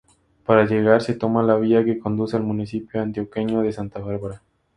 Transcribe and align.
Para 0.47 0.65
llegar 0.65 1.03
se 1.03 1.13
toma 1.13 1.43
la 1.43 1.57
vía 1.57 1.85
que 1.85 1.99
conduce 1.99 2.35
al 2.35 2.41
municipio 2.41 2.99
antioqueño 3.03 3.61
de 3.61 3.71
Santa 3.71 3.99
Bárbara. 3.99 4.41